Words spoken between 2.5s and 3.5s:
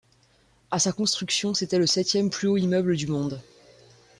immeuble du monde.